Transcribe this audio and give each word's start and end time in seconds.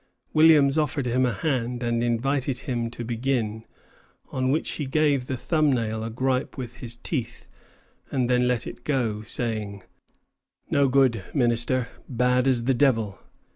Williams 0.33 0.79
offered 0.79 1.05
him 1.05 1.27
a 1.27 1.31
hand 1.31 1.83
and 1.83 2.03
invited 2.03 2.57
him 2.65 2.89
to 2.89 3.03
begin; 3.05 3.65
on 4.31 4.49
which 4.49 4.67
he 4.71 4.87
gave 4.87 5.27
the 5.27 5.37
thumb 5.37 5.71
nail 5.71 6.03
a 6.03 6.09
gripe 6.09 6.57
with 6.57 6.77
his 6.77 6.95
teeth, 6.95 7.45
and 8.11 8.27
then 8.27 8.47
let 8.47 8.65
it 8.65 8.83
go, 8.83 9.21
saying, 9.21 9.83
"No 10.71 10.87
good 10.87 11.23
minister, 11.35 11.87
bad 12.09 12.47
as 12.47 12.63
the 12.63 12.73
devil." 12.73 13.19